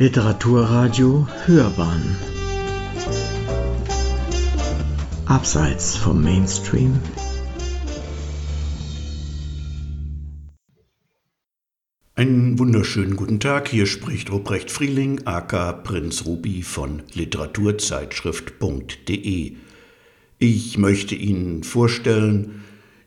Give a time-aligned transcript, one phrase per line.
[0.00, 2.16] Literaturradio Hörbahn.
[5.26, 7.00] Abseits vom Mainstream.
[12.14, 19.56] Einen wunderschönen guten Tag, hier spricht Ruprecht Frieling, aka Prinz Ruby von Literaturzeitschrift.de.
[20.38, 22.62] Ich möchte Ihnen vorstellen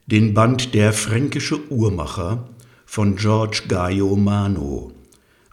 [0.08, 2.50] den Band Der fränkische Uhrmacher
[2.86, 4.92] von George Gaio Mano,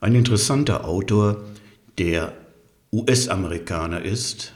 [0.01, 1.45] ein interessanter Autor,
[1.98, 2.33] der
[2.93, 4.52] US-Amerikaner ist,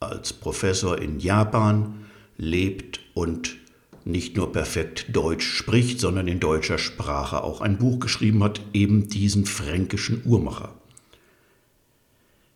[0.00, 3.56] als Professor in Japan lebt und
[4.04, 9.08] nicht nur perfekt Deutsch spricht, sondern in deutscher Sprache auch ein Buch geschrieben hat, eben
[9.08, 10.74] diesen fränkischen Uhrmacher.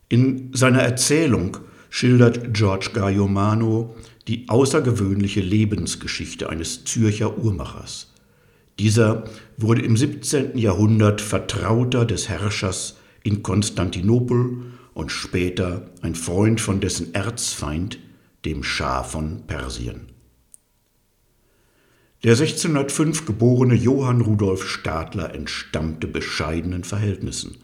[0.09, 1.57] In seiner Erzählung
[1.89, 3.97] schildert George Gaiomano
[4.29, 8.10] die außergewöhnliche Lebensgeschichte eines Zürcher Uhrmachers.
[8.81, 9.25] Dieser
[9.59, 10.57] wurde im 17.
[10.57, 14.57] Jahrhundert Vertrauter des Herrschers in Konstantinopel
[14.95, 17.99] und später ein Freund von dessen Erzfeind,
[18.47, 20.07] dem Schah von Persien.
[22.25, 27.59] Der 1605 geborene Johann Rudolf Stadler entstammte bescheidenen Verhältnissen.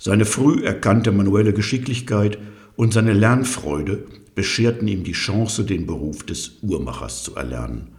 [0.00, 2.38] Seine früh erkannte manuelle Geschicklichkeit
[2.76, 7.95] und seine Lernfreude bescherten ihm die Chance, den Beruf des Uhrmachers zu erlernen.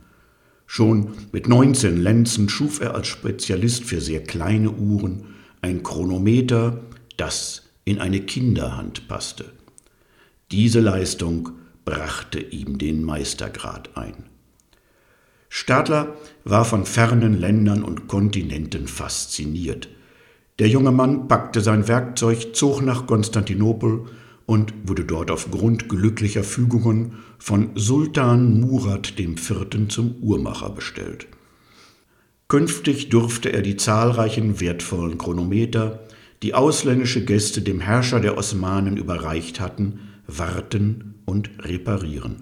[0.67, 5.23] Schon mit 19 Lenzen schuf er als Spezialist für sehr kleine Uhren
[5.61, 6.81] ein Chronometer,
[7.15, 9.45] das in eine Kinderhand passte.
[10.51, 11.49] Diese Leistung
[11.85, 14.25] brachte ihm den Meistergrad ein.
[15.49, 19.87] Stadler war von fernen Ländern und Kontinenten fasziniert.
[20.59, 24.05] Der junge Mann packte sein Werkzeug, zog nach Konstantinopel
[24.47, 29.67] und wurde dort aufgrund glücklicher Fügungen von Sultan Murat IV.
[29.89, 31.27] zum Uhrmacher bestellt.
[32.47, 36.07] Künftig durfte er die zahlreichen wertvollen Chronometer,
[36.43, 42.37] die ausländische Gäste dem Herrscher der Osmanen überreicht hatten, warten und reparieren.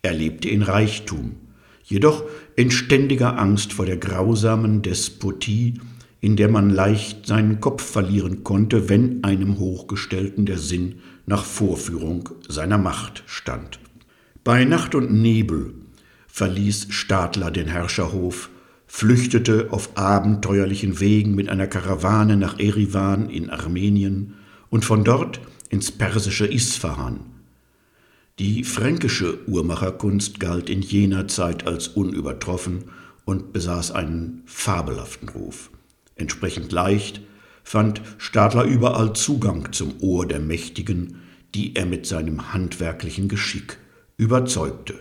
[0.00, 1.36] Er lebte in Reichtum,
[1.84, 2.24] jedoch
[2.56, 5.74] in ständiger Angst vor der grausamen Despotie,
[6.26, 12.30] in der man leicht seinen Kopf verlieren konnte, wenn einem Hochgestellten der Sinn nach Vorführung
[12.48, 13.78] seiner Macht stand.
[14.42, 15.74] Bei Nacht und Nebel
[16.26, 18.50] verließ Stadler den Herrscherhof,
[18.88, 24.34] flüchtete auf abenteuerlichen Wegen mit einer Karawane nach Erivan in Armenien
[24.68, 27.20] und von dort ins persische Isfahan.
[28.40, 32.86] Die fränkische Uhrmacherkunst galt in jener Zeit als unübertroffen
[33.24, 35.70] und besaß einen fabelhaften Ruf.
[36.16, 37.20] Entsprechend leicht
[37.62, 41.20] fand Stadler überall Zugang zum Ohr der Mächtigen,
[41.54, 43.78] die er mit seinem handwerklichen Geschick
[44.16, 44.94] überzeugte.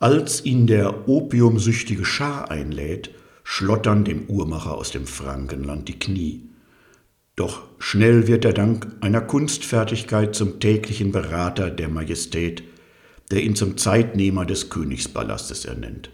[0.00, 3.10] Als ihn der opiumsüchtige Schar einlädt,
[3.44, 6.42] schlottern dem Uhrmacher aus dem Frankenland die Knie.
[7.36, 12.64] Doch schnell wird er dank einer Kunstfertigkeit zum täglichen Berater der Majestät,
[13.30, 16.10] der ihn zum Zeitnehmer des Königspalastes ernennt.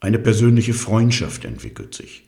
[0.00, 2.25] Eine persönliche Freundschaft entwickelt sich.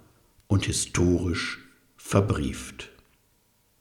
[0.49, 1.61] und historisch
[1.97, 2.91] verbrieft.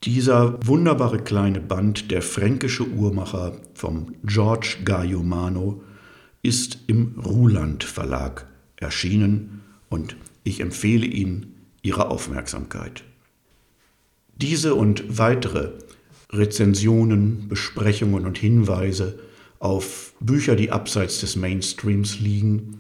[0.03, 5.83] Dieser wunderbare kleine Band, der fränkische Uhrmacher vom George Gaiomano,
[6.43, 8.47] ist im Ruland Verlag
[8.77, 13.03] erschienen und ich empfehle Ihnen Ihre Aufmerksamkeit.
[14.41, 15.73] Diese und weitere
[16.31, 19.19] Rezensionen, Besprechungen und Hinweise
[19.59, 22.79] auf Bücher, die abseits des Mainstreams liegen,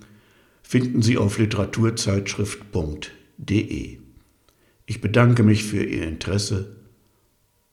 [0.63, 3.99] finden Sie auf literaturzeitschrift.de.
[4.87, 6.77] Ich bedanke mich für Ihr Interesse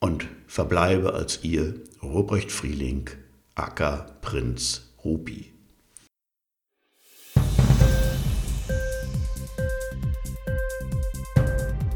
[0.01, 3.09] und verbleibe als Ihr Ruprecht Frieling,
[3.55, 5.55] aka Prinz Rupi.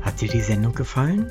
[0.00, 1.30] Hat dir die Sendung gefallen?